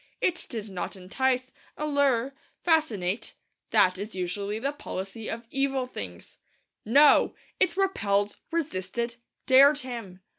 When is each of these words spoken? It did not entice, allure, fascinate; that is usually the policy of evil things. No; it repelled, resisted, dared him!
It 0.19 0.47
did 0.49 0.67
not 0.69 0.95
entice, 0.95 1.51
allure, 1.77 2.33
fascinate; 2.63 3.35
that 3.69 3.99
is 3.99 4.15
usually 4.15 4.57
the 4.57 4.71
policy 4.71 5.29
of 5.29 5.45
evil 5.51 5.85
things. 5.85 6.39
No; 6.83 7.35
it 7.59 7.77
repelled, 7.77 8.37
resisted, 8.49 9.17
dared 9.45 9.81
him! 9.81 10.21